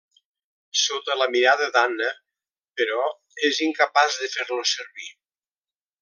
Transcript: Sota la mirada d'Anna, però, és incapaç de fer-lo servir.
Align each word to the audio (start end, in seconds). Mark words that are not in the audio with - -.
Sota 0.83 1.17
la 1.21 1.25
mirada 1.33 1.67
d'Anna, 1.75 2.07
però, 2.81 3.03
és 3.51 3.59
incapaç 3.67 4.17
de 4.23 4.31
fer-lo 4.37 4.63
servir. 4.75 5.11